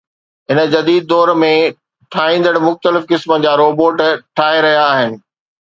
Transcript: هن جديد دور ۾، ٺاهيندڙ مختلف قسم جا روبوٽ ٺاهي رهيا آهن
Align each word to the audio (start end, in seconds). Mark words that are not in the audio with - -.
هن 0.51 0.59
جديد 0.73 1.03
دور 1.11 1.31
۾، 1.43 1.51
ٺاهيندڙ 2.15 2.55
مختلف 2.67 3.07
قسم 3.13 3.31
جا 3.45 3.53
روبوٽ 3.63 4.05
ٺاهي 4.39 4.67
رهيا 4.69 4.85
آهن 4.93 5.19